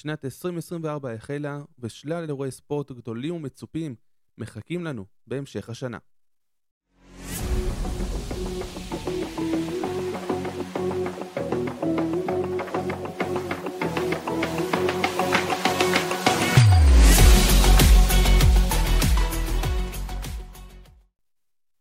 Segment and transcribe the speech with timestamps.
[0.00, 3.94] שנת 2024 החלה, ושלל אירועי ספורט גדולים ומצופים
[4.38, 5.98] מחכים לנו בהמשך השנה.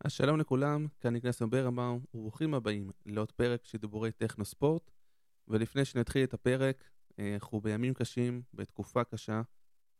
[0.07, 4.91] שלום לכולם, כאן נגנס ברמבאום, וברוכים הבאים לעוד פרק של דיבורי טכנו ספורט.
[5.47, 6.83] ולפני שנתחיל את הפרק,
[7.19, 9.41] אנחנו בימים קשים, בתקופה קשה,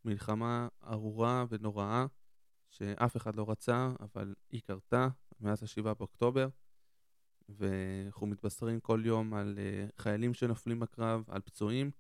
[0.06, 2.06] מלחמה ארורה ונוראה,
[2.70, 5.08] שאף אחד לא רצה, אבל היא קרתה
[5.40, 6.48] מאז ה-7 באוקטובר,
[7.50, 11.92] ואנחנו מתבשרים כל יום על אה, חיילים שנופלים בקרב, על פצועים,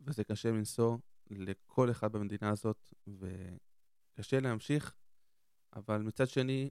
[0.00, 0.98] וזה קשה מנשוא
[1.30, 4.94] לכל אחד במדינה הזאת, וקשה להמשיך,
[5.72, 6.70] אבל מצד שני,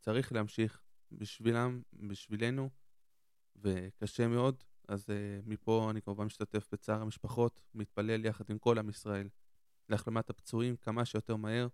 [0.00, 0.82] צריך להמשיך
[1.12, 2.70] בשבילם, בשבילנו,
[3.56, 4.64] וקשה מאוד.
[4.88, 5.12] אז uh,
[5.46, 9.28] מפה אני כמובן משתתף בצער המשפחות, מתפלל יחד עם כל עם ישראל
[9.88, 11.68] להחלמת הפצועים כמה שיותר מהר,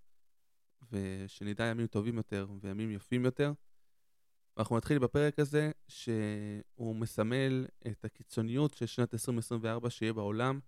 [0.92, 3.52] ושנדע ימים טובים יותר וימים יפים יותר.
[4.56, 10.60] ואנחנו נתחיל בפרק הזה, שהוא מסמל את הקיצוניות של שנת 2024 שיהיה בעולם,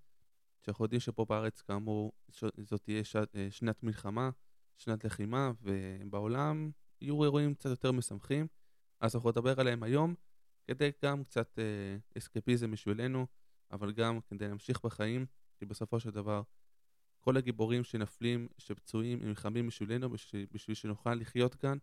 [0.60, 2.12] שאנחנו יודעים שפה בארץ, כאמור,
[2.58, 4.30] זאת תהיה שעת, אה, שנת מלחמה,
[4.77, 8.47] שנת לחימה, ובעולם יהיו אירועים קצת יותר משמחים,
[9.00, 10.14] אז אנחנו נדבר עליהם היום,
[10.70, 13.26] כדי גם קצת אה, אסקפיזם בשבילנו,
[13.70, 15.26] אבל גם כדי להמשיך בחיים,
[15.56, 16.42] כי בסופו של דבר
[17.20, 21.78] כל הגיבורים שנפלים, שפצועים, הם נלחמים בשבילנו, בשביל, בשביל שנוכל לחיות כאן,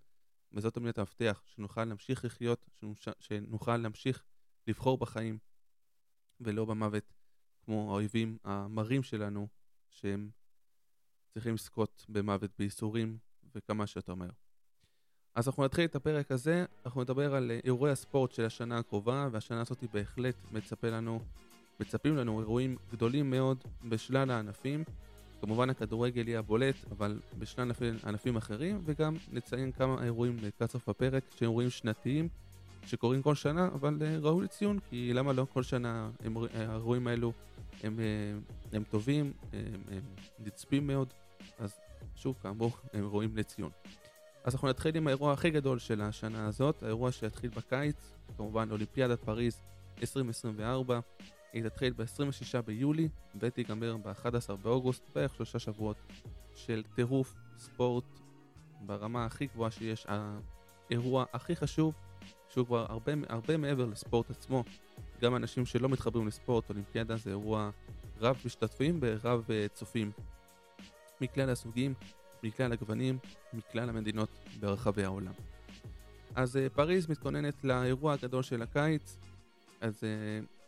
[0.52, 2.70] וזאת תמיד המפתח, שנוכל להמשיך לחיות,
[3.20, 4.24] שנוכל להמשיך
[4.68, 5.38] לבחור בחיים,
[6.40, 7.14] ולא במוות,
[7.66, 9.48] כמו האויבים המרים שלנו,
[9.90, 10.30] שהם
[11.30, 13.18] צריכים לזכות במוות בייסורים
[13.56, 14.47] וכמה שיותר מהר.
[15.38, 19.28] אז אנחנו נתחיל את הפרק הזה, אנחנו נדבר על אה, אירועי הספורט של השנה הקרובה,
[19.32, 21.20] והשנה הזאת בהחלט מצפה לנו,
[21.80, 23.58] מצפים לנו אירועים גדולים מאוד
[23.90, 24.84] בשלל הענפים.
[25.42, 27.72] כמובן הכדורגל יהיה הבולט, אבל בשלל
[28.06, 32.30] ענפים אחרים, וגם נציין כמה אירועים לקראת סוף הפרק, שהם אירועים שנתיים
[32.86, 37.32] שקורים כל שנה, אבל אה, ראוי לציון, כי למה לא כל שנה הם, האירועים האלו
[37.84, 38.06] הם, אה,
[38.74, 39.60] הם טובים, הם,
[39.92, 40.02] הם
[40.40, 41.14] נצפים מאוד,
[41.60, 41.76] אז
[42.16, 43.72] שוב כאמור הם אירועים לציון.
[44.48, 47.96] אז אנחנו נתחיל עם האירוע הכי גדול של השנה הזאת, האירוע שיתחיל בקיץ,
[48.38, 49.62] כמובן אולימפיאדת פריז
[50.02, 51.00] 2024.
[51.54, 53.10] היא תתחיל ב-26 ביולי
[53.40, 55.98] ותיגמר ב-11 באוגוסט, בערך שלושה שבועות
[56.56, 58.04] של טירוף ספורט
[58.82, 60.08] ברמה הכי גבוהה שיש,
[60.90, 61.94] האירוע הכי חשוב,
[62.50, 64.64] שהוא כבר הרבה, הרבה מעבר לספורט עצמו.
[65.22, 67.70] גם אנשים שלא מתחברים לספורט, אולימפיאדה זה אירוע
[68.20, 70.12] רב משתתפים ורב אה, צופים.
[71.22, 71.94] מכלל הסוגים,
[72.44, 73.18] מכלל הגוונים,
[73.54, 75.34] מכלל המדינות ברחבי העולם.
[76.36, 79.18] אז uh, פריז מתכוננת לאירוע הגדול של הקיץ,
[79.82, 80.04] אז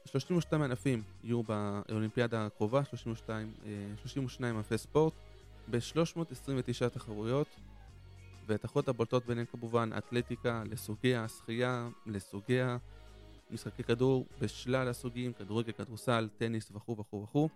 [0.06, 3.66] uh, 32 ענפים יהיו באולימפיאדה הקרובה, 32, uh,
[4.02, 5.14] 32 ענפי ספורט,
[5.72, 7.48] ב-329 תחרויות,
[8.48, 12.78] והתחרות הבולטות ביניהן כמובן אתלטיקה לסוגיה, שחייה לסוגיה,
[13.52, 17.50] משחקי כדור בשלל הסוגים, כדורגל, כדורסל, טניס וכו' וכו' וכו'.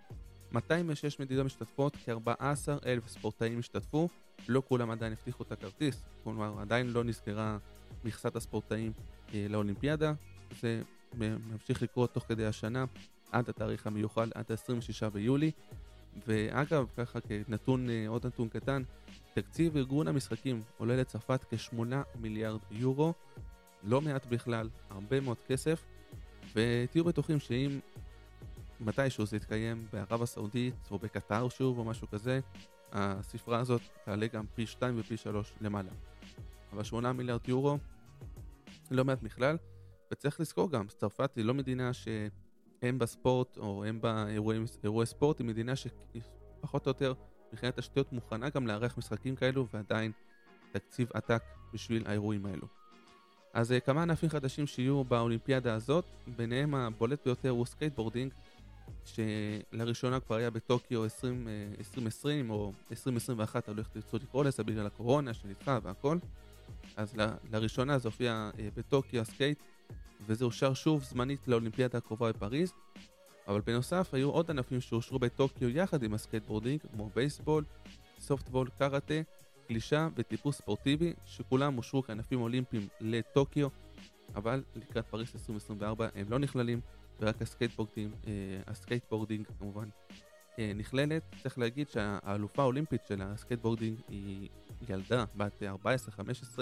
[0.53, 4.09] 206 מדינות משתתפות, כ-14 אלף ספורטאים השתתפו,
[4.47, 7.57] לא כולם עדיין הבטיחו את הכרטיס, כלומר עדיין לא נסגרה
[8.05, 8.91] מכסת הספורטאים
[9.33, 10.13] אה, לאולימפיאדה,
[10.61, 10.81] זה
[11.13, 12.85] ממשיך לקרות תוך כדי השנה
[13.31, 15.51] עד התאריך המיוחד, עד ה-26 ביולי.
[16.27, 18.83] ואגב, ככה כנתון, אה, עוד נתון קטן,
[19.33, 23.13] תקציב ארגון המשחקים עולה לצרפת כ-8 מיליארד יורו,
[23.83, 25.85] לא מעט בכלל, הרבה מאוד כסף,
[26.55, 27.79] ותהיו בטוחים שאם
[28.83, 32.39] מתישהו זה יתקיים בערב הסעודית או בקטר שוב או משהו כזה,
[32.91, 35.91] הספרה הזאת תעלה גם פי 2 ופי 3 למעלה.
[36.73, 37.77] אבל 8 מיליארד יורו,
[38.91, 39.57] לא מעט בכלל,
[40.11, 45.73] וצריך לזכור גם, צרפת היא לא מדינה שהם בספורט או הם באירועי ספורט, היא מדינה
[45.75, 47.13] שפחות או יותר
[47.53, 50.11] מבחינת תשתיות מוכנה גם לארח משחקים כאלו ועדיין
[50.71, 52.67] תקציב עתק בשביל האירועים האלו.
[53.53, 58.31] אז אה, כמה ענפים חדשים שיהיו באולימפיאדה הזאת, ביניהם הבולט ביותר הוא skateboarding,
[59.05, 61.47] שלראשונה כבר היה בטוקיו 20,
[61.77, 66.17] 2020 אה, או 2021, תלוי איך תרצו לקרוא לזה, בגלל הקורונה שנדחה והכל.
[66.95, 69.59] אז ל, לראשונה זה הופיע אה, בטוקיו הסקייט,
[70.27, 72.73] וזה אושר שוב זמנית לאולימפיאדה הקרובה בפריז.
[73.47, 77.63] אבל בנוסף היו עוד ענפים שאושרו בטוקיו יחד עם ה skateboarding, כמו בייסבול,
[78.19, 79.21] סופטבול, קראטה,
[79.69, 83.67] גלישה וטיפוס ספורטיבי, שכולם אושרו כענפים אולימפיים לטוקיו,
[84.35, 86.81] אבל לקראת פריס 2024 הם לא נכללים.
[87.19, 88.31] ורק ה skateboarding, אה,
[88.67, 89.89] ה skateboarding כמובן
[90.59, 91.23] אה, נכללת.
[91.43, 94.49] צריך להגיד שהאלופה האולימפית של ה skateboarding היא
[94.89, 96.61] ילדה בת 14-15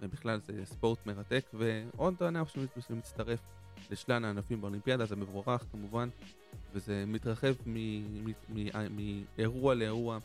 [0.00, 2.54] ובכלל זה ספורט מרתק ועוד ענף
[2.88, 3.40] שמצטרף
[3.90, 6.08] לשלל הענפים באולימפיאדה, זה מבורך כמובן,
[6.72, 7.54] וזה מתרחב
[9.38, 10.18] מאירוע לאירוע,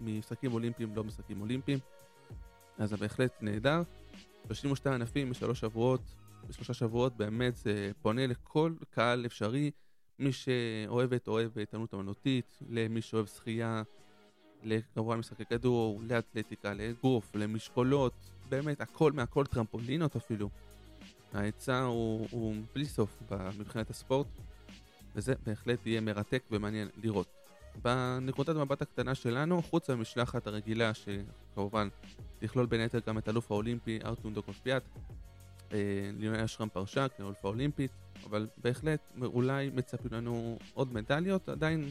[0.00, 1.78] ממשחקים אולימפיים לא משחקים אולימפיים,
[2.78, 3.82] אז זה בהחלט נהדר.
[4.46, 6.00] 32 ענפים בשלוש שבועות,
[6.48, 9.70] בשלושה שבועות באמת זה פונה לכל קהל אפשרי,
[10.18, 13.82] מי שאוהבת אוהב התעמלות אמנותית, למי שאוהב שחייה,
[14.94, 18.12] כמובן משחקי כדור, לאתלטיקה, לאגרוף, למשקולות,
[18.48, 20.50] באמת הכל מהכל, טרמפולינות אפילו.
[21.32, 23.22] ההיצע הוא, הוא בלי סוף
[23.58, 24.26] מבחינת הספורט,
[25.14, 27.28] וזה בהחלט יהיה מרתק ומעניין לראות.
[27.82, 31.88] בנקודת המבט הקטנה שלנו, חוץ מהמשלחת הרגילה, שכמובן
[32.38, 34.82] תכלול בין היתר גם את אלוף האולימפי ארטון דוקופיאט,
[35.72, 37.90] אה, ליונל אשרם פרשה כאלוף האולימפית,
[38.24, 41.90] אבל בהחלט אולי מצפים לנו עוד מדליות, עדיין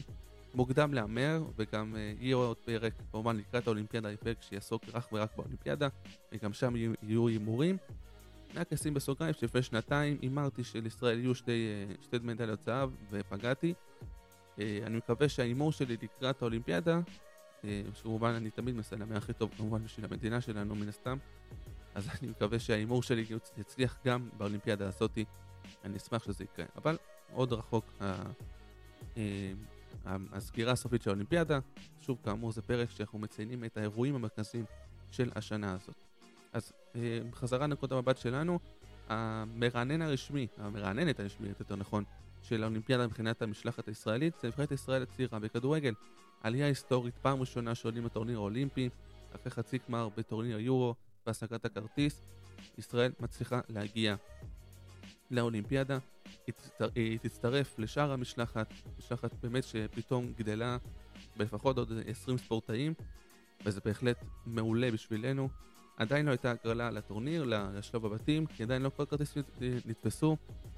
[0.54, 5.88] מוקדם להמר, וגם אה, יהיה עוד פרק, כמובן לקראת האולימפיאדה, פרק שיעסוק אך ורק באולימפיאדה,
[6.32, 7.76] וגם שם יהיו הימורים.
[8.54, 13.74] רק אשים בסוגריים שלפני שנתיים הימרתי שלישראל יהיו שתי, אה, שתי מדליות זהב ופגעתי.
[14.58, 17.00] אני מקווה שההימור שלי לקראת האולימפיאדה,
[17.94, 21.18] שכמובן אני תמיד מנסה להמר הכי טוב כמובן בשביל המדינה שלנו מן הסתם,
[21.94, 23.24] אז אני מקווה שההימור שלי
[23.56, 25.24] יצליח גם באולימפיאדה הזאתי,
[25.84, 26.66] אני אשמח שזה יקרה.
[26.76, 26.98] אבל
[27.32, 29.52] עוד רחוק אה,
[30.32, 31.58] הסגירה הסופית של האולימפיאדה,
[32.00, 34.64] שוב כאמור זה פרק שאנחנו מציינים את האירועים המרכזיים
[35.10, 35.94] של השנה הזאת.
[36.52, 38.58] אז אה, חזרה לנקודת המבט שלנו,
[39.08, 42.04] המרענן הרשמי, המרעננת הרשמית יותר נכון,
[42.42, 45.94] של האולימפיאדה מבחינת המשלחת הישראלית, זה נבחרת ישראל הצעירה בכדורגל.
[46.42, 48.88] עלייה היסטורית, פעם ראשונה שעולים לטורניר האולימפי,
[49.34, 50.94] אחרי חצי גמר בטורניר יורו,
[51.26, 52.22] בהשגת הכרטיס,
[52.78, 54.16] ישראל מצליחה להגיע
[55.30, 55.98] לאולימפיאדה.
[56.46, 56.88] היא, תצטר...
[56.94, 60.76] היא תצטרף לשאר המשלחת, משלחת באמת שפתאום גדלה
[61.36, 62.94] בלפחות עוד 20 ספורטאים,
[63.64, 65.48] וזה בהחלט מעולה בשבילנו.
[65.96, 69.42] עדיין לא הייתה הגרלה לטורניר, לשלב הבתים, כי עדיין לא כל כרטיסים
[69.86, 70.36] נתפסו,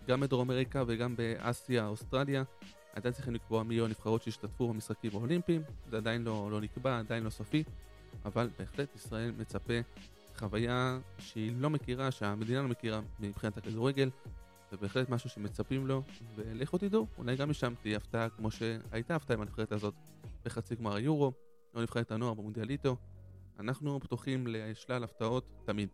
[0.08, 2.42] גם בדרום אמריקה וגם באסיה, אוסטרליה.
[2.92, 7.24] עדיין צריכים לקבוע מי יהיו הנבחרות שהשתתפו במשחקים האולימפיים, זה עדיין לא, לא נקבע, עדיין
[7.24, 7.64] לא סופי,
[8.24, 9.74] אבל בהחלט ישראל מצפה
[10.37, 14.11] חוויה שהיא לא מכירה, שהמדינה לא מכירה מבחינת הכדורגל,
[14.70, 16.02] זה בהחלט משהו שמצפים לו,
[16.37, 19.94] ולכו תדעו, אולי גם משם תהיה הפתעה כמו שהייתה הפתעה עם הנבחרת הזאת
[20.44, 21.32] בחצי גמר היורו,
[21.75, 22.96] או נבחרת הנוער במונדיאליטו.
[23.58, 25.88] אנחנו פתוחים לשלל הפתעות תמיד,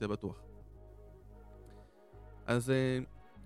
[0.00, 0.42] זה בטוח.
[2.46, 2.98] אז אה,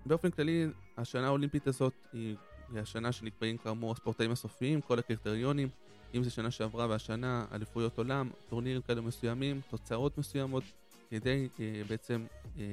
[0.05, 0.67] באופן כללי,
[0.97, 2.35] השנה האולימפית הזאת היא
[2.75, 5.69] השנה שנקבעים כאמור הספורטאים הסופיים, כל הקריטריונים.
[6.13, 10.63] אם זה שנה שעברה והשנה, אליפויות עולם, טורנירים כאלה מסוימים, תוצאות מסוימות,
[11.09, 12.25] כדי אה, בעצם
[12.57, 12.63] אה,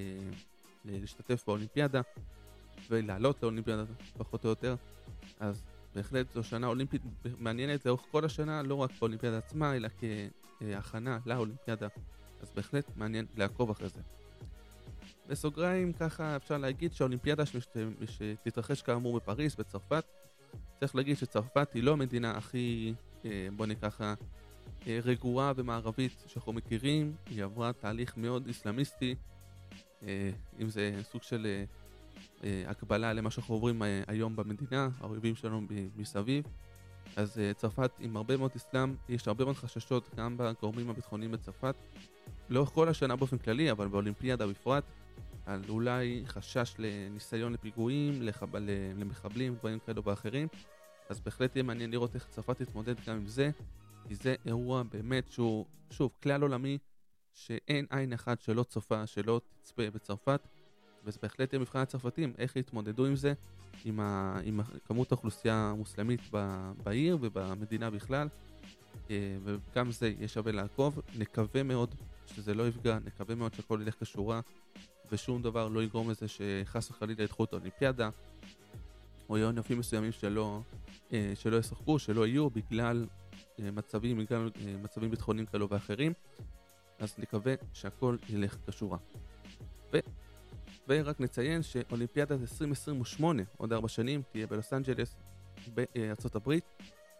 [0.84, 2.00] להשתתף באולימפיאדה
[2.90, 3.84] ולעלות לאולימפיאדה
[4.18, 4.74] פחות או יותר.
[5.40, 5.62] אז
[5.94, 7.02] בהחלט זו שנה אולימפית
[7.38, 9.88] מעניינת לאורך כל השנה, לא רק באולימפיאדה עצמה, אלא
[10.60, 11.88] כהכנה לאולימפיאדה.
[12.40, 14.00] אז בהחלט מעניין לעקוב אחרי זה.
[15.28, 17.42] בסוגריים ככה אפשר להגיד שהאולימפיאדה
[18.06, 20.04] שתתרחש כאמור בפריז, בצרפת,
[20.80, 22.94] צריך להגיד שצרפת היא לא המדינה הכי
[23.56, 24.14] בוא נקרא ככה,
[24.86, 29.14] אה, רגועה ומערבית שאנחנו מכירים, היא עברה תהליך מאוד איסלאמיסטי,
[30.02, 30.30] אה,
[30.60, 31.64] אם זה סוג של
[32.66, 35.62] הקבלה למה שאנחנו עוברים היום במדינה, האויבים שלנו
[35.96, 36.44] מסביב.
[37.16, 41.74] אז צרפת עם הרבה מאוד אסלאם, יש הרבה מאוד חששות גם בגורמים הביטחוניים בצרפת,
[42.50, 44.84] לאורך כל השנה באופן כללי, אבל באולימפיאדה בפרט,
[45.46, 48.56] על אולי חשש לניסיון לפיגועים, לחב...
[48.96, 50.48] למחבלים, דברים כאלו ואחרים.
[51.08, 53.50] אז בהחלט יהיה מעניין לראות איך צרפת תתמודד גם עם זה,
[54.08, 56.78] כי זה אירוע באמת שהוא, שוב, כלל עולמי,
[57.34, 60.40] שאין עין אחת שלא צופה, שלא תצפה בצרפת,
[61.04, 63.32] וזה בהחלט יהיה מבחן הצרפתים, איך יתמודדו עם זה,
[63.84, 68.28] עם, ה, עם כמות האוכלוסייה המוסלמית ב, בעיר ובמדינה בכלל,
[69.10, 71.00] אה, וגם זה יהיה שווה לעקוב.
[71.18, 71.94] נקווה מאוד
[72.26, 74.40] שזה לא יפגע, נקווה מאוד שהכל ילך כשורה,
[75.12, 78.10] ושום דבר לא יגרום לזה שחס וחלילה ידחו את האולימפיאדה.
[79.32, 80.60] או יהיו ענפים מסוימים שלא,
[81.12, 83.06] אה, שלא ישחקו, שלא יהיו בגלל
[83.60, 86.12] אה, מצבים, בגלל אה, מצבים ביטחוניים כאלו ואחרים,
[86.98, 88.98] אז נקווה שהכל ילך כשורה.
[89.92, 89.98] ו...
[90.88, 95.16] ורק נציין שאולימפיאדת 2028, עוד ארבע שנים, תהיה בלוס אנג'לס
[95.74, 96.64] בארצות הברית.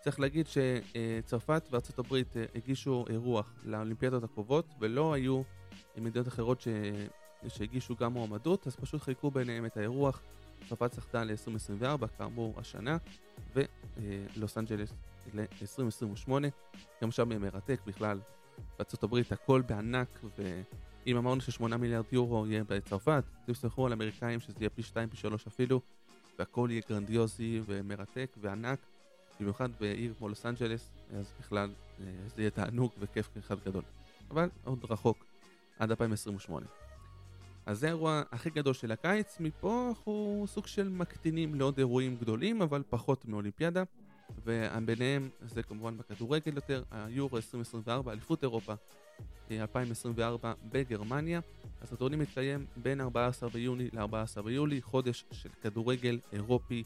[0.00, 5.42] צריך להגיד שצרפת וארצות הברית הגישו אירוח לאולימפיאדות הקרובות ולא היו
[5.97, 6.69] מדינות אחרות ש...
[7.49, 10.23] שהגישו גם מועמדות, אז פשוט חילקו ביניהם את האירוח
[10.69, 12.97] צרפת זכתה ל-2024, כאמור השנה,
[13.54, 14.92] ולוס אנג'לס
[15.35, 16.31] ל-2028.
[17.02, 18.21] גם שם מרתק בכלל,
[19.02, 24.71] הברית הכל בענק, ואם אמרנו ש-8 מיליארד יורו יהיה בצרפת, תסמכו על אמריקאים שזה יהיה
[24.71, 25.81] פי 2, פי 3 אפילו,
[26.38, 28.78] והכל יהיה גרנדיוזי ומרתק וענק,
[29.40, 33.83] במיוחד בעיר כמו לוס אנג'לס, אז בכלל אה, זה יהיה תענוג וכיף אחד גדול.
[34.31, 35.25] אבל עוד רחוק,
[35.78, 36.66] עד 2028.
[37.66, 42.62] אז זה האירוע הכי גדול של הקיץ, מפה אנחנו סוג של מקטינים לעוד אירועים גדולים,
[42.62, 43.83] אבל פחות מאולימפיאדה.
[44.45, 48.75] וביניהם זה כמובן בכדורגל יותר, היורו 2024, אליפות אירופה
[49.50, 51.40] 2024 אה, בגרמניה.
[51.81, 56.85] אז הטורניר מתקיים בין 14 ביוני ל-14 ביולי, חודש של כדורגל אירופי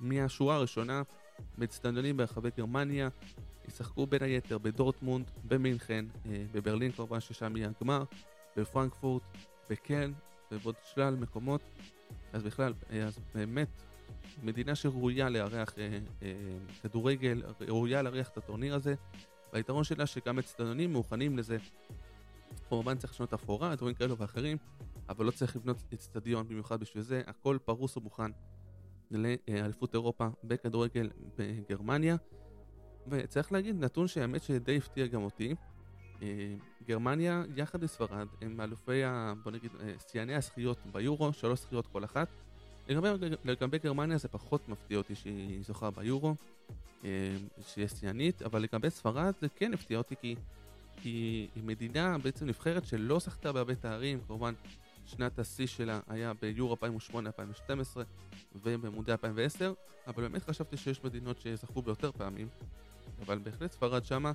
[0.00, 1.02] מהשורה הראשונה
[1.58, 3.08] באצטדיונים ברחבי גרמניה.
[3.68, 8.04] ישחקו בין היתר בדורטמונד, במינכן, אה, בברלין כמובן ששם יהיה הגמר,
[8.56, 9.22] בפרנקפורט,
[9.72, 10.12] בקלן
[10.52, 11.60] ובעוד שלל מקומות.
[12.32, 13.68] אז בכלל, אה, אז באמת
[14.42, 16.32] מדינה שראויה לארח אה, אה,
[16.82, 18.94] כדורגל, ראויה לארח את הטורניר הזה.
[19.52, 21.56] והיתרון שלה שגם אצטדיונים מוכנים לזה.
[22.68, 24.56] כמובן צריך לשנות אפורה, דברים כאלו ואחרים,
[25.08, 28.30] אבל לא צריך לבנות אצטדיון במיוחד בשביל זה, הכל פרוס ומוכן
[29.10, 32.16] לאליפות אירופה בכדורגל בגרמניה.
[33.06, 35.54] וצריך להגיד, נתון שהאמת שדי הפתיע גם אותי, אה,
[36.86, 39.02] גרמניה יחד עם ספרד הם אלופי,
[39.42, 42.28] בוא נגיד, אה, שיאני הזכיות ביורו, שלוש זכיות כל אחת.
[42.88, 43.08] לגבי,
[43.44, 46.34] לגבי גרמניה זה פחות מפתיע אותי שהיא זוכה ביורו,
[47.04, 47.36] אה,
[47.66, 50.36] שהיא שיאנית, אבל לגבי ספרד זה כן הפתיע אותי כי
[51.54, 54.54] היא מדינה בעצם נבחרת שלא זכתה בהרבה תארים, כמובן
[55.06, 56.76] שנת השיא שלה היה ביורו
[57.10, 57.96] 2008-2012
[58.54, 59.72] ובמונדיאל 2010,
[60.06, 62.48] אבל באמת חשבתי שיש מדינות שזכו ביותר פעמים,
[63.22, 64.32] אבל בהחלט ספרד שמה,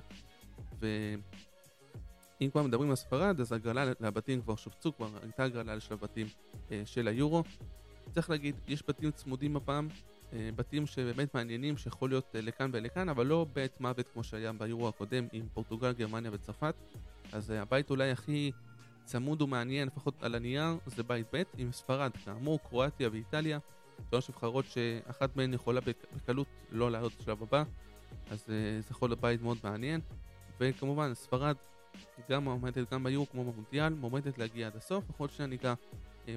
[2.40, 6.26] ואם כבר מדברים על ספרד, אז הגרלה לבתים כבר שופצו, כבר הייתה הגרלה לשלב בתים
[6.70, 7.42] אה, של היורו.
[8.14, 9.88] צריך להגיד, יש בתים צמודים הפעם,
[10.32, 14.52] אה, בתים שבאמת מעניינים, שיכול להיות אה, לכאן ולכאן, אבל לא בית מוות כמו שהיה
[14.52, 16.74] ביורו הקודם עם פורטוגל, גרמניה וצרפת.
[17.32, 18.52] אז אה, הבית אולי הכי
[19.04, 23.58] צמוד ומעניין, לפחות על הנייר, זה בית ב' עם ספרד, כאמור, קרואטיה ואיטליה.
[24.10, 25.80] שלוש נבחרות שאחת מהן יכולה
[26.16, 27.62] בקלות לא לעלות לשלב הבא,
[28.30, 30.00] אז זה יכול להיות בית מאוד מעניין.
[30.60, 31.56] וכמובן, ספרד
[32.30, 35.74] גם מועמדת, גם ביורו כמו במונדיאל, מועמדת להגיע עד הסוף, בכל שניה ניגע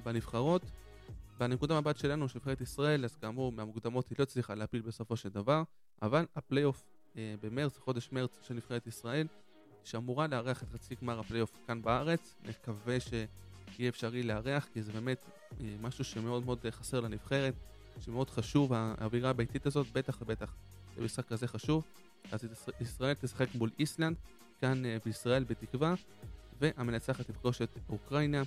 [0.03, 0.62] בנבחרות.
[1.41, 5.29] בנקודה מבט שלנו, של נבחרת ישראל, אז כאמור, מהמוקדמות היא לא הצליחה להפיל בסופו של
[5.29, 5.63] דבר,
[6.01, 6.84] אבל הפלייאוף
[7.17, 9.27] אה, במרץ, חודש מרץ של נבחרת ישראל,
[9.84, 15.25] שאמורה לארח את חצי גמר הפלייאוף כאן בארץ, נקווה שיהיה אפשרי לארח, כי זה באמת
[15.62, 17.53] אה, משהו שמאוד מאוד חסר לנבחרת,
[18.00, 20.55] שמאוד חשוב, האווירה הביתית הזאת, בטח ובטח
[20.98, 21.84] במשחק כזה חשוב.
[22.31, 22.48] אז
[22.81, 24.15] ישראל תשחק מול איסלנד,
[24.62, 25.94] כאן אה, בישראל בתקווה,
[26.62, 28.44] והמנצחת תפגוש את אוקראינה.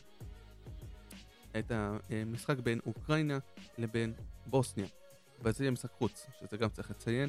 [1.58, 3.38] את המשחק בין אוקראינה
[3.78, 4.12] לבין
[4.46, 4.86] בוסניה.
[5.40, 7.28] וזה יהיה משחק חוץ, שזה גם צריך לציין.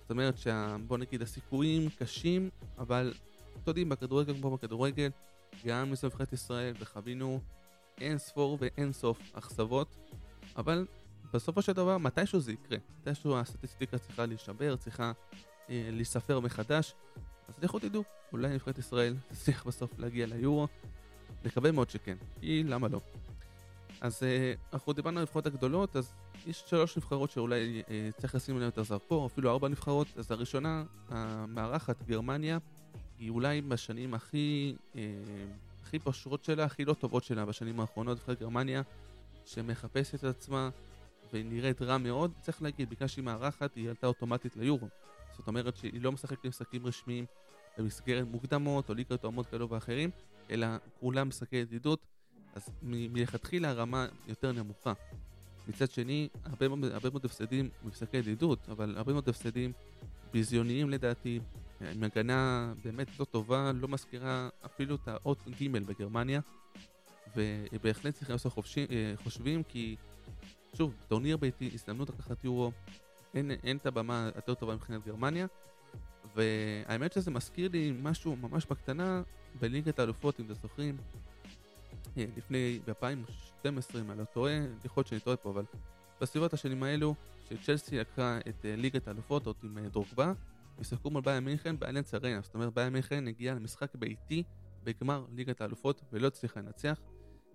[0.00, 3.14] זאת אומרת שבוא נגיד הסיכויים קשים, אבל
[3.52, 5.10] אתם יודעים, בכדורגל כמו בכדורגל,
[5.66, 7.40] גם מסביבת ישראל, וחווינו
[8.00, 9.96] אין ספור ואין סוף אכזבות,
[10.56, 10.86] אבל
[11.32, 12.78] בסופו של דבר, מתישהו זה יקרה.
[13.00, 15.12] מתישהו הסטטיסטיקה צריכה להישבר, צריכה
[15.70, 16.94] אה, להיספר מחדש.
[17.50, 20.68] אז לכו תדעו, אולי נבחרת ישראל תצליח בסוף להגיע ליורו.
[21.44, 23.00] נקווה מאוד שכן, כי למה לא?
[24.00, 26.12] אז אה, אנחנו דיברנו על הנבחרות הגדולות, אז
[26.46, 30.06] יש שלוש נבחרות שאולי אה, צריך לשים עליהן יותר זרקור, אפילו ארבע נבחרות.
[30.16, 32.58] אז הראשונה, המארחת גרמניה,
[33.18, 35.02] היא אולי בשנים הכי, אה,
[35.82, 38.82] הכי פשורות שלה, הכי לא טובות שלה בשנים האחרונות, נבחרת גרמניה,
[39.44, 40.70] שמחפשת את עצמה
[41.32, 42.32] ונראית רע מאוד.
[42.40, 44.88] צריך להגיד, בגלל שהיא מארחת, היא עלתה אוטומטית ליורו.
[45.40, 47.26] זאת אומרת שהיא לא משחקת משחקים רשמיים
[47.78, 50.10] במסגרת מוקדמות או ליגות תואמות כאלו ואחרים,
[50.50, 50.66] אלא
[51.00, 52.06] כולם משחקי ידידות.
[52.54, 54.92] אז מלכתחילה הרמה יותר נמוכה.
[55.68, 59.72] מצד שני, הרבה, הרבה מאוד הפסדים מפסקי ידידות, אבל הרבה מאוד הפסדים
[60.32, 61.40] ביזיוניים לדעתי,
[61.80, 66.40] עם הגנה באמת לא טובה, לא מזכירה אפילו את האות ג' בגרמניה,
[67.36, 69.96] ובהחלט צריכים לעשות אה, חושבים כי,
[70.74, 72.72] שוב, טורניר ביתי, הזדמנות לקחת יורו,
[73.34, 75.46] אין, אין את הבמה יותר טובה מבחינת גרמניה,
[76.34, 79.22] והאמת שזה מזכיר לי משהו ממש בקטנה
[79.60, 80.96] בליגת האלופות, אם אתם זוכרים,
[82.18, 85.64] אה, לפני, ב-2012, אם אני לא טועה, יכול להיות שאני טועה פה, אבל
[86.20, 87.14] בסביבות השנים האלו,
[87.48, 90.32] שצ'לסי לקחה את אה, ליגת האלופות, עוד עם אה, דרוגבה,
[90.80, 94.42] ישחקו מול ביין מינכן באלנס ארנה, זאת אומרת ביין מינכן הגיעה למשחק ביתי
[94.84, 97.00] בגמר ליגת האלופות ולא הצליחה לנצח,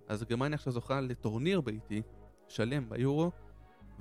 [0.07, 2.01] אז גרמניה עכשיו זוכה לטורניר ביתי
[2.47, 3.31] שלם ביורו,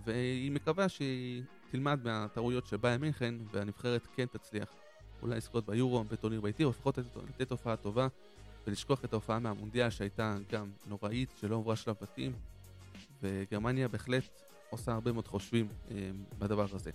[0.04, 1.43] והיא מקווה שהיא
[1.75, 4.69] תלמד מהטעויות של ביין מינכן והנבחרת כן תצליח
[5.23, 8.09] אולי לזכות ביורו בטורניר ביתי, או לפחות לתת הופעה טובה
[8.66, 12.33] ולשכוח את ההופעה מהמונדיאל שהייתה גם נוראית, שלא עברה שלב בתים,
[13.23, 16.90] וגרמניה בהחלט עושה הרבה מאוד חושבים אה, בדבר הזה.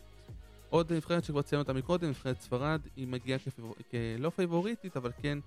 [0.69, 3.75] עוד נבחרת שכבר ציינו אותה מקודם, נבחרת ספרד, היא מגיעה כפבור...
[3.91, 5.39] כלא פייבוריטית, אבל כן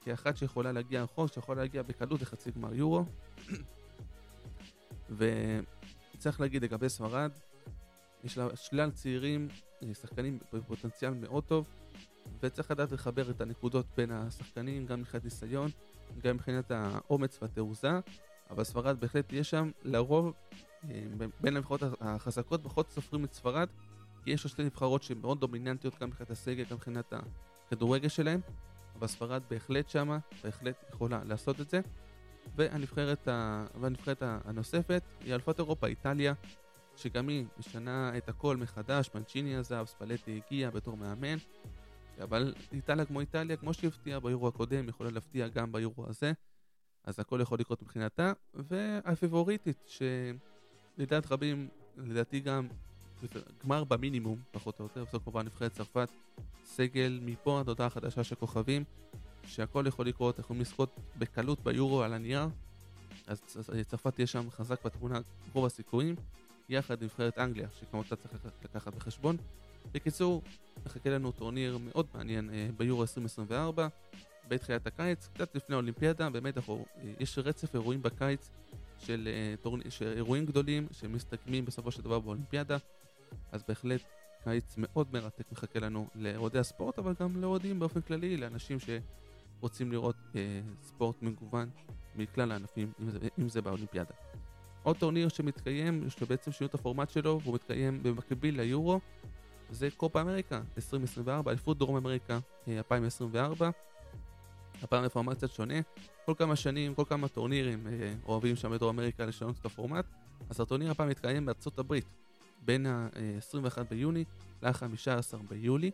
[0.00, 3.04] כאחת שיכולה להגיע רחוק, שיכולה להגיע בקלות לחצי גמר יורו.
[6.16, 7.30] וצריך להגיד לגבי ספרד,
[8.24, 9.48] יש לה שלל צעירים,
[9.82, 11.66] אה, שחקנים בפוטנציאל מאוד טוב,
[12.42, 15.70] וצריך לדעת לחבר את הנקודות בין השחקנים, גם מבחינת ניסיון,
[16.22, 18.00] גם מבחינת האומץ והתעוזה.
[18.50, 20.32] אבל ספרד בהחלט תהיה שם, לרוב,
[20.84, 21.02] אה,
[21.40, 23.68] בין הנבחרות החזקות, פחות סופרים את ספרד,
[24.24, 27.12] כי יש לו שתי נבחרות שהן מאוד דומיננטיות גם מבחינת הסגל, גם מבחינת
[27.66, 28.40] הכדורגל שלהם,
[28.98, 31.80] אבל ספרד בהחלט שמה, בהחלט יכולה לעשות את זה.
[32.56, 33.66] והנבחרת, ה...
[33.80, 36.34] והנבחרת הנוספת היא אלפת אירופה, איטליה,
[36.96, 41.36] שגם היא משנה את הכל מחדש, מנצ'יני עזב, ספלטי הגיע בתור מאמן,
[42.22, 46.32] אבל איטליה כמו איטליה, כמו שהפתיעה ביורו הקודם, יכולה להפתיע גם ביורו הזה,
[47.04, 49.90] אז הכל יכול לקרות מבחינתה, והפיבוריטית,
[50.96, 52.68] שלדעת רבים, לדעתי גם
[53.64, 56.08] גמר במינימום, פחות או יותר, בסוף כמובן נבחרת צרפת,
[56.64, 58.84] סגל מפה עד הודעה חדשה של כוכבים,
[59.44, 62.48] שהכל יכול לקרות, יכולים לזכות בקלות ביורו על הנייר,
[63.26, 63.40] אז
[63.86, 65.20] צרפת תהיה שם חזק בתמונה,
[65.52, 66.14] רוב הסיכויים,
[66.70, 68.34] יחד עם נבחרת אנגליה, שגם אותה צריך
[68.64, 69.36] לקחת בחשבון.
[69.92, 70.42] בקיצור,
[70.86, 73.88] מחכה לנו טורניר מאוד מעניין אה, ביורו 2024,
[74.48, 78.50] בתחילת הקיץ, קצת לפני האולימפיאדה, באמת אנחנו, אה, יש רצף אירועים בקיץ
[78.98, 79.28] של,
[79.64, 82.76] אה, של אירועים גדולים שמסתכמים בסופו של דבר באולימפיאדה,
[83.52, 84.00] אז בהחלט
[84.44, 90.16] קיץ מאוד מרתק מחכה לנו לאוהדי הספורט, אבל גם לאוהדים באופן כללי, לאנשים שרוצים לראות
[90.36, 91.70] אה, ספורט מגוון
[92.16, 94.29] מכלל הענפים, אם זה, אם זה באולימפיאדה.
[94.82, 99.00] עוד טורניר שמתקיים, שבעצם שינו את הפורמט שלו, והוא מתקיים במקביל ליורו,
[99.70, 103.66] זה קופה אמריקה 2024, אליפות דרום אמריקה 2024.
[103.66, 103.70] אה,
[104.82, 105.74] הפעם הפורמט קצת שונה,
[106.26, 110.04] כל כמה שנים, כל כמה טורנירים אה, אוהבים שם בדרום אמריקה לשנות את הפורמט,
[110.50, 112.04] אז הטורניר הפעם מתקיים בארצות הברית
[112.64, 114.24] בין ה-21 ביוני
[114.62, 115.90] ל-15 ביולי.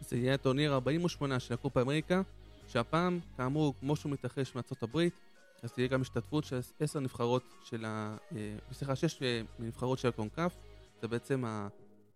[0.00, 2.22] זה יהיה הטורניר 48 של הקופה אמריקה,
[2.68, 5.20] שהפעם, כאמור, כמו שהוא מתרחש מארצות הברית,
[5.62, 8.16] אז תהיה גם השתתפות של עשר נבחרות של ה...
[8.36, 10.56] אה, סליחה, שש אה, נבחרות של הקונקף,
[11.02, 11.68] זה בעצם, ה,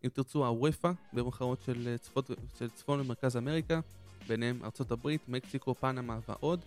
[0.04, 3.80] אם תרצו, הוופא, בנבחרות של, אה, צפות, של צפון ומרכז אמריקה,
[4.28, 6.60] ביניהם ארצות הברית, מקסיקו, פנמה ועוד,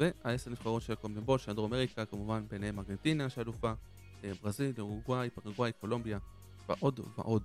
[0.00, 3.72] והעשר נבחרות של הקומבול של דרום אמריקה, כמובן ביניהם ארגנטינה שאלופה,
[4.42, 6.18] ברזיל, אורוגוואי, פרגוואי, קולומביה
[6.68, 7.42] ועוד ועוד.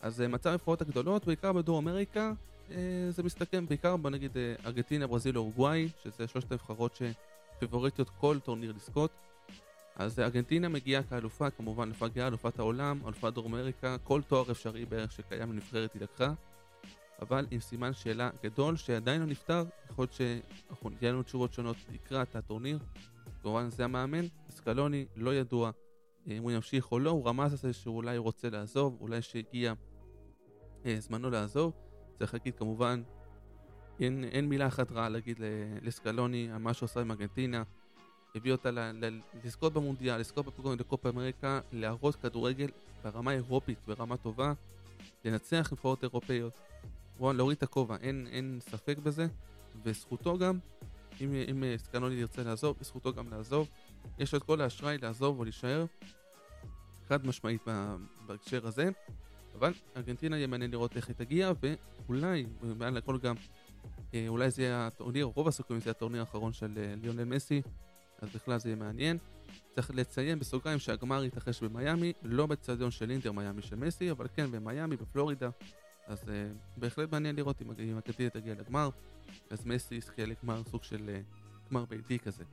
[0.00, 2.32] אז מצב הנבחרות הגדולות, בעיקר בדרום אמריקה,
[3.10, 4.30] זה מסתכם בעיקר בוא נגיד
[4.66, 7.02] ארגנטינה, ברזיל, אורוגוואי, שזה שלושת הנבחרות ש...
[7.58, 9.10] פיבוריטיות כל טורניר לזכות.
[9.96, 14.84] אז ארגנטינה מגיעה כאלופה, כמובן אלופה גאה, אלופת העולם, אלופת דרום אמריקה, כל תואר אפשרי
[14.84, 16.32] בערך שקיים לנבחרת היא לקחה.
[17.22, 22.36] אבל עם סימן שאלה גדול שעדיין לא נפתר, יכול להיות שיהיה לנו תשובות שונות לקראת
[22.36, 22.78] הטורניר.
[23.42, 25.70] כמובן זה המאמן, סקלוני, לא ידוע
[26.26, 29.72] אם הוא ימשיך או לא, הוא רמז על זה שאולי הוא רוצה לעזוב, אולי שהגיע
[30.86, 31.72] אה, זמנו לעזוב.
[32.18, 33.02] צריך להגיד כמובן
[34.00, 35.40] אין, אין מילה אחת רעה להגיד
[35.82, 37.62] לסקלוני על מה שעושה עם ארגנטינה.
[38.34, 42.68] הביא אותה ל, ל, לזכות במונדיאל, לזכות בפגומים בקופה אמריקה, להראות כדורגל
[43.04, 44.52] ברמה אירופית, ברמה טובה,
[45.24, 46.52] לנצח נבחרות אירופאיות.
[47.18, 49.26] וואו, להוריד את הכובע, אין, אין ספק בזה,
[49.84, 50.58] וזכותו גם,
[51.20, 53.68] אם, אם סקלוני ירצה לעזוב, זכותו גם לעזוב.
[54.18, 55.84] יש לו את כל האשראי לעזוב או להישאר,
[57.08, 57.62] חד משמעית
[58.26, 58.90] בהקשר הזה.
[59.58, 61.52] אבל ארגנטינה יהיה מעניין לראות איך היא תגיע,
[62.08, 63.42] ואולי, מעל הכל גם אה,
[64.28, 67.62] אולי זה יהיה הטורניר, רוב הסיכויים זה הטורניר האחרון של אה, ליונל מסי,
[68.18, 69.18] אז בכלל זה יהיה מעניין.
[69.74, 74.50] צריך לציין בסוגריים שהגמר יתרחש במיאמי, לא בצדיון של אינטר מיאמי של מסי, אבל כן
[74.50, 75.50] במיאמי, בפלורידה.
[76.06, 76.26] אז uh,
[76.76, 78.88] בהחלט מעניין לראות אם, אם הקטין תגיע לגמר,
[79.50, 82.44] אז מסי יזכה לגמר סוג של uh, גמר ביתי כזה.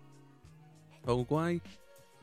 [1.07, 1.59] אורוגוואי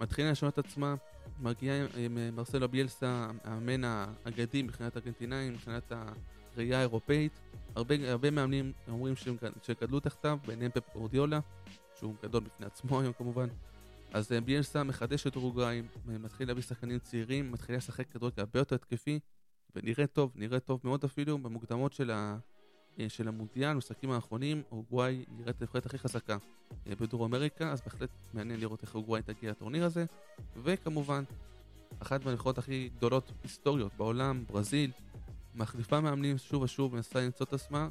[0.01, 0.95] מתחילה לשנות את עצמה,
[1.41, 5.93] מגיעה עם מרסלו ביאלסה, המאמן האגדי מבחינת ארגנטינאים, מבחינת
[6.59, 7.33] הראייה האירופאית.
[7.77, 10.83] הרבה, הרבה מאמנים אומרים שהם, שגדלו תחתיו, ביניהם פפ
[11.99, 13.49] שהוא גדול בפני עצמו היום כמובן.
[14.13, 18.75] אז אה, ביאלסה מחדש את אורוגריים, מתחיל להביא שחקנים צעירים, מתחיל לשחק כדורגל הרבה יותר
[18.75, 19.19] התקפי,
[19.75, 22.39] ונראה טוב, נראה טוב מאוד אפילו, במוקדמות של, ה,
[23.01, 26.37] אה, של המונדיאל, משחקים האחרונים, אורוגוואי נראית הנבחרת הכי חזקה
[26.87, 30.05] אה, בדרום אמריקה, אז בהחלט מעניין לראות איך אורוגוואי תגיע לטורניר הזה,
[30.63, 31.25] וכמובן,
[31.99, 34.91] אחת מהנבחרות הכי גדולות היסטוריות בעולם, ברזיל,
[35.55, 37.89] מחליפה מאמנים שוב ושוב, מנסה למצוא את עצמה,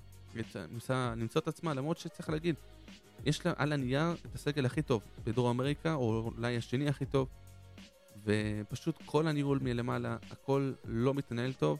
[0.71, 2.55] מנסה למצוא את עצמה, למרות שצריך להגיד,
[3.25, 7.27] יש לה על הנייר את הסגל הכי טוב בדרום אמריקה, או אולי השני הכי טוב,
[8.23, 11.79] ופשוט כל הניהול מלמעלה, הכל לא מתנהל טוב,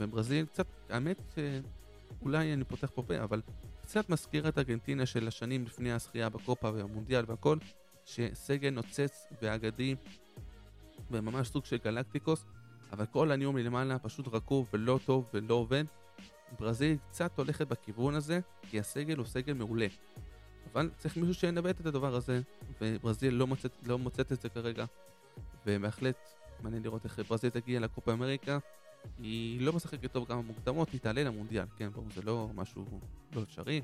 [0.00, 3.42] וברזיל קצת, האמת שאולי אני פותח פה פה, אבל
[3.82, 7.58] קצת מזכיר את ארגנטינה של השנים לפני הזכייה בקופה והמונדיאל והכל,
[8.04, 9.94] שסגל נוצץ ואגדי,
[11.10, 12.44] וממש סוג של גלקטיקוס,
[12.92, 15.84] אבל כל הניהול מלמעלה פשוט רקוב ולא טוב ולא עובד.
[16.60, 19.86] ברזיל קצת הולכת בכיוון הזה, כי הסגל הוא סגל מעולה.
[20.72, 22.40] אבל צריך מישהו שינווט את הדבר הזה,
[22.80, 24.84] וברזיל לא מוצאת, לא מוצאת את זה כרגע.
[25.66, 26.16] ובהחלט
[26.62, 28.58] מעניין לראות איך ברזיל תגיע לקופה אמריקה.
[29.18, 33.00] היא לא משחקת טוב גם במוקדמות, היא תעלה למונדיאל, כן, ברור, זה לא משהו
[33.32, 33.80] לא אפשרי.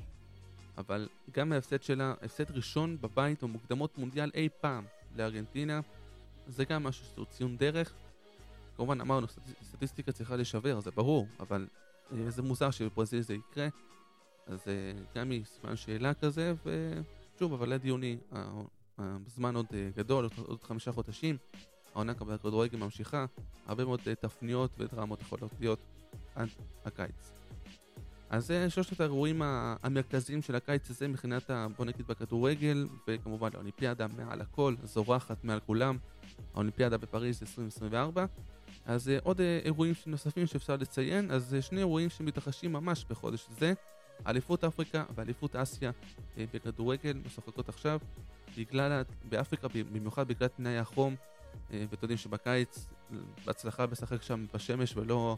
[0.77, 4.85] אבל גם ההפסד שלה, הפסד ראשון בבית במוקדמות מונדיאל אי פעם
[5.15, 5.79] לארגנטינה,
[6.47, 7.93] זה גם משהו שהוא ציון דרך.
[8.75, 9.27] כמובן אמרנו,
[9.63, 11.67] סטטיסטיקה צריכה להישבר, זה ברור, אבל
[12.11, 13.67] אה, זה מוזר שבברזיל זה יקרה.
[14.47, 14.73] אז אה,
[15.15, 18.17] גם היא סימן שאלה כזה, ושוב, אבל לדיוני,
[18.97, 21.37] הזמן עוד אה, גדול, עוד חמישה חודשים.
[21.95, 23.25] העונה בכדורגל ממשיכה,
[23.67, 25.79] הרבה מאוד תפניות ודרמות יכולות להיות
[26.35, 26.47] עד
[26.85, 27.31] הקיץ.
[28.29, 29.41] אז זה שלושת האירועים
[29.83, 35.97] המרכזיים של הקיץ הזה מבחינת, בוא נגיד, בכדורגל, וכמובן האולימפיאדה מעל הכל, זורחת מעל כולם,
[36.53, 38.25] האולימפיאדה בפריז 2024.
[38.85, 43.47] אז uh, עוד uh, אירועים נוספים שאפשר לציין, אז uh, שני אירועים שמתרחשים ממש בחודש
[43.59, 43.73] זה,
[44.27, 45.91] אליפות אפריקה ואליפות אסיה
[46.37, 47.99] בכדורגל משוחקות עכשיו,
[48.57, 51.15] בגלל, באפריקה במיוחד בגלל תנאי החום,
[51.69, 52.87] ואתם יודעים שבקיץ
[53.45, 55.37] בהצלחה לשחק שם בשמש ולא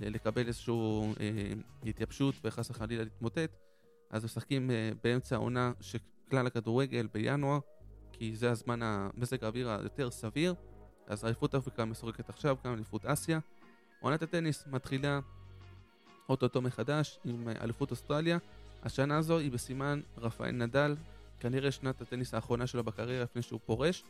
[0.00, 0.74] לקבל איזושהי
[1.86, 3.50] התייבשות וחס וחלילה להתמוטט,
[4.10, 4.70] אז משחקים
[5.04, 5.98] באמצע העונה של
[6.30, 7.58] כלל הכדורגל בינואר,
[8.12, 10.54] כי זה הזמן, המזג האוויר היותר סביר.
[11.06, 13.38] אז אליפות אפריקה משוחקת עכשיו, גם אליפות אסיה.
[14.00, 15.20] עונת הטניס מתחילה
[16.28, 18.38] אוטוטו מחדש עם אליפות אוסטרליה.
[18.82, 20.96] השנה הזו היא בסימן רפאל נדל,
[21.40, 24.04] כנראה שנת הטניס האחרונה שלו בקריירה לפני שהוא פורש.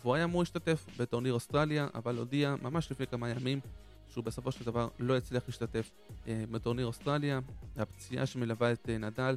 [0.00, 3.60] והוא היה אמור להשתתף בטורניר אוסטרליה, אבל הודיע ממש לפני כמה ימים
[4.08, 5.90] שהוא בסופו של דבר לא יצליח להשתתף
[6.28, 7.40] אה, בטורניר אוסטרליה.
[7.76, 9.36] הפציעה שמלווה את אה, נדל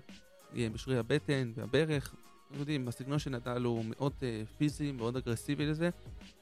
[0.54, 2.16] היא בשרי הבטן והברך,
[2.52, 4.24] אתם יודעים, הסגנון של נדל הוא מאוד אה,
[4.58, 5.90] פיזי, מאוד אגרסיבי לזה,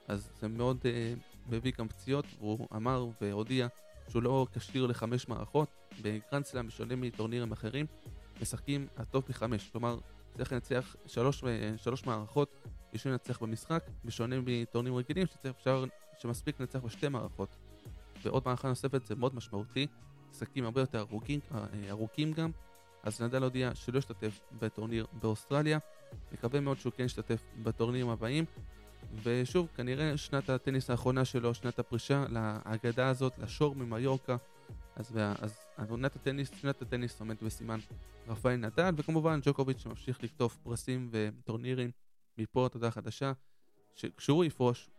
[0.08, 3.68] אז זה מאוד אה, מביא גם פציעות, והוא אמר והודיע
[4.10, 5.70] שהוא לא כשיר לחמש מערכות,
[6.02, 7.86] בגרנד סלאם, בשונה מטורנירים אחרים,
[8.42, 10.00] משחקים הטוב מחמש, כלומר
[10.38, 12.50] צריך לנצח שלוש, אה, שלוש מערכות
[12.94, 15.86] בשביל לנצח במשחק, בשונה מטורנירים רגילים שצריך אפשר,
[16.20, 17.50] שמספיק לנצח בשתי מערכות.
[18.24, 19.88] ועוד מערכה נוספת זה מאוד משמעותי,
[20.32, 21.40] משחקים הרבה יותר ארוכים,
[21.90, 22.52] ארוכים גם,
[23.04, 25.80] אז נדל הודיע שלא ישתתף בטורניר באוסטרליה,
[26.32, 28.46] מקווה מאוד שהוא כן ישתתף בטורנירים הבאים.
[29.24, 34.38] ושוב, כנראה שנת הטניס האחרונה שלו, שנת הפרישה לאגדה הזאת, לשור ממיורקה.
[34.96, 35.20] אז,
[35.78, 37.80] אז עונת הטניס, שנת הטניס עומדת בסימן
[38.28, 41.92] רפאל נדל, וכמובן ג'וקוביץ' שממשיך לקטוף פרסים וטורנירים
[42.38, 43.32] מפה הודעה חדשה,
[43.96, 44.90] שכשהוא יפרוש,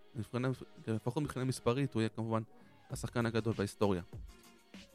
[0.86, 2.42] לפחות מבחינה מספרית, הוא יהיה כמובן
[2.90, 4.02] השחקן הגדול בהיסטוריה.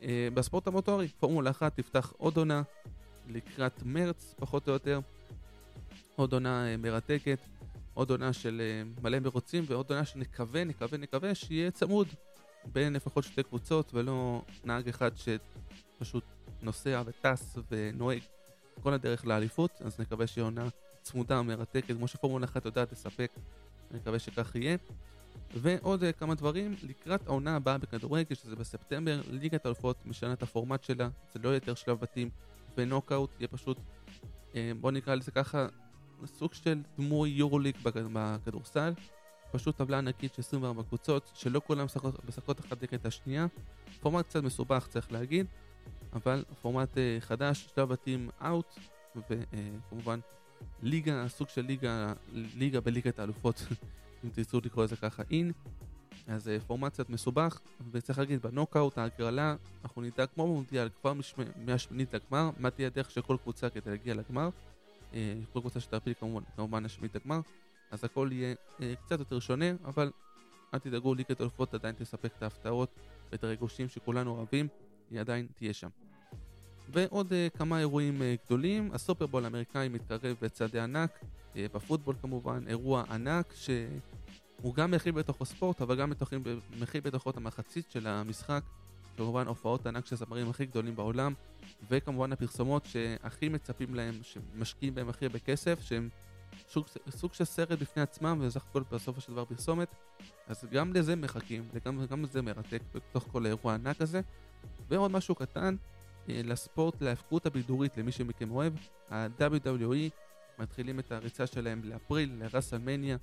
[0.02, 2.62] אה, בספורט המוטורי, פורמולה 1 תפתח עוד עונה
[3.28, 5.00] לקראת מרץ, פחות או יותר.
[6.16, 7.40] עוד עונה אה, מרתקת,
[7.94, 12.08] עוד עונה של אה, מלא מרוצים ועוד עונה שנקווה, נקווה, נקווה שיהיה צמוד
[12.66, 16.24] בין לפחות שתי קבוצות ולא נהג אחד שפשוט
[16.62, 18.22] נוסע וטס ונוהג
[18.84, 20.68] כל הדרך לאליפות, אז נקווה שיהיה עונה
[21.02, 23.32] צמודה, מרתקת, כמו שפורמולה 1 יודעת לספק,
[23.92, 24.78] נקווה שכך יהיה.
[25.56, 30.84] ועוד uh, כמה דברים, לקראת העונה הבאה בכדורגל, שזה בספטמבר, ליגת האלופות משנה את הפורמט
[30.84, 32.30] שלה, זה לא יותר שלב בתים
[32.78, 33.78] ונוקאוט, יהיה פשוט,
[34.80, 35.68] בוא נקרא לזה ככה,
[36.26, 38.94] סוג של דמוי יורוליג בכדורסל,
[39.52, 41.86] פשוט טבלה ענקית של 24 קבוצות, שלא כולן
[42.28, 43.46] משחקות אחת נגד השנייה,
[44.00, 45.46] פורמט קצת מסובך צריך להגיד,
[46.14, 48.76] אבל פורמט uh, חדש, שלב בתים אאוט,
[49.16, 50.20] וכמובן
[50.84, 53.68] ליגה, סוג של ליגה, ליגה בליגת האלופות
[54.24, 55.52] אם תרצו לקרוא לזה ככה אין.
[56.28, 57.60] אז אה, פורמט קצת מסובך,
[57.92, 61.14] וצריך להגיד, בנוקאוט, ההגרלה, אנחנו נדע כמו במונדיאל, כבר
[61.66, 64.50] מהשמינית לגמר, מה תהיה הדרך של כל קבוצה כדי להגיע לגמר.
[65.14, 67.40] אה, כל קבוצה שתעפיל כמובן, כמובן השמינית לגמר,
[67.92, 70.12] אז הכל יהיה אה, קצת יותר שונה, אבל
[70.74, 72.90] אל תדאגו, ליגת אלופות עדיין תספק את ההפתעות
[73.32, 74.68] ואת הריגושים שכולנו אוהבים,
[75.12, 75.90] היא עדיין תהיה שם.
[76.90, 83.04] ועוד uh, כמה אירועים uh, גדולים, הסופרבול האמריקאי מתקרב בצעדי ענק, uh, בפוטבול כמובן, אירוע
[83.10, 86.14] ענק שהוא גם מכיל בתוכו ספורט, אבל גם
[86.80, 88.64] מכיל בתוכו את המחצית של המשחק,
[89.18, 91.34] כמובן הופעות ענק של הזמרים הכי גדולים בעולם,
[91.90, 96.10] וכמובן הפרסומות שהכי מצפים להם, שמשקיעים בהם הכי הרבה כסף, שהם
[96.70, 99.88] סוג, סוג של סרט בפני עצמם, וסך הכל בסופו של דבר פרסומת,
[100.48, 104.22] אז גם לזה מחכים, וגם לזה מרתק בתוך כל האירוע הענק הזה.
[104.90, 105.76] ועוד משהו קטן,
[106.30, 108.74] אה, לספורט, להפקות הבידורית למי שמכם אוהב.
[109.10, 110.10] ה-WWE
[110.60, 113.18] מתחילים את הריצה שלהם לאפריל, לראסלמניה.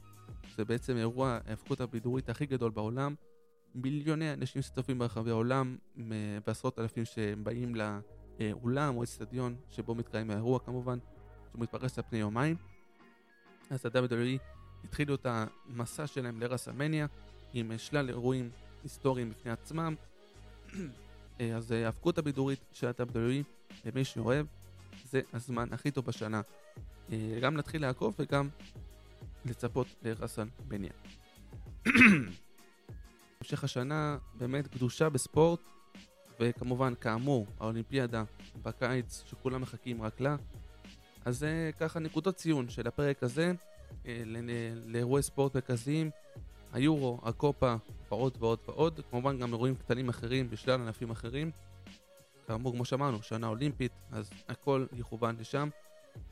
[0.57, 3.15] זה בעצם אירוע ההפקות הבידורית הכי גדול בעולם.
[3.75, 5.77] מיליוני אנשים שצופים ברחבי העולם,
[6.47, 10.99] ועשרות אלפים שבאים לאולם או אצטדיון שבו מתקיים האירוע כמובן,
[11.53, 12.57] שמתפרס על פני יומיים.
[13.71, 14.39] אז ה-WWE
[14.85, 17.07] התחילו את המסע שלהם לראסלמניה
[17.55, 18.51] עם שלל אירועים
[18.83, 19.95] היסטוריים בפני עצמם.
[21.41, 23.45] אה, אז ההפקות הבידורית של ה-WWE,
[23.85, 24.47] למי שאוהב,
[25.05, 26.41] זה הזמן הכי טוב בשנה.
[27.13, 28.49] אה, גם להתחיל לעקוב וגם
[29.45, 30.93] לצפות לרסן בניה.
[33.43, 35.61] המשך השנה באמת קדושה בספורט,
[36.41, 38.25] וכמובן, כאמור, האולימפיאדה
[38.63, 40.37] בקיץ, שכולם מחכים רק לה.
[41.25, 43.53] אז זה ככה נקודות ציון של הפרק הזה
[44.07, 44.23] אה,
[44.87, 46.11] לאירועי ספורט מרכזיים,
[46.73, 47.75] היורו, הקופה,
[48.11, 51.51] ועוד ועוד ועוד, כמובן גם אירועים קטנים אחרים בשלל ענפים אחרים.
[52.47, 55.69] כאמור, כמו שאמרנו, שנה אולימפית, אז הכל יכוון לשם,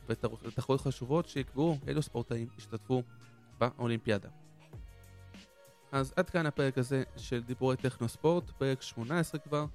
[0.09, 3.03] ותחרויות חשובות שיקבעו אילו ספורטאים ישתתפו
[3.59, 4.29] באולימפיאדה.
[5.93, 9.67] אז עד כאן הפרק הזה של דיבורי טכנו ספורט, פרק 18 כבר,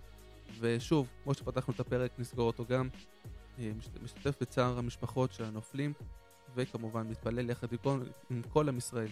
[0.60, 2.90] ושוב, כמו שפתחנו את הפרק, נסגור אותו גם.
[3.60, 3.72] אה,
[4.04, 5.94] משתתף בצער המשפחות של הנופלים,
[6.56, 9.10] וכמובן מתפלל יחד עם כל, עם כל עם ישראל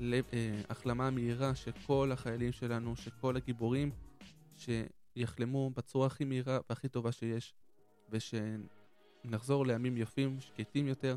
[0.00, 3.90] להחלמה מהירה של כל החיילים שלנו, של כל הגיבורים,
[4.56, 7.54] שיחלמו בצורה הכי מהירה והכי טובה שיש,
[8.10, 11.16] ושנחזור לימים יפים, שקטים יותר,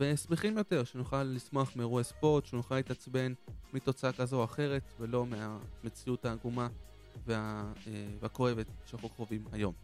[0.00, 3.32] ושמחים יותר, שנוכל לשמוח מאירועי ספורט, שנוכל להתעצבן
[3.72, 6.68] מתוצאה כזו או אחרת, ולא מהמציאות העגומה
[7.26, 9.74] וה, אה, והכואבת שאנחנו חווים היום.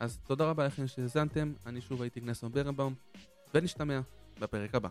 [0.00, 2.94] אז תודה רבה לכם שהאזנתם, אני שוב הייתי גנסון ברנבאום,
[3.54, 4.00] ונשתמע
[4.40, 4.88] בפרק הבא.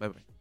[0.00, 0.39] ביי ביי.